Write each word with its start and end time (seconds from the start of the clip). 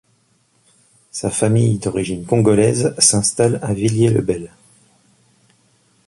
Sa 1.11 1.29
famille 1.29 1.77
d'origine 1.77 2.25
congolaise 2.25 2.95
s'installe 2.97 3.59
à 3.61 3.71
Villiers-le-Bel. 3.71 4.51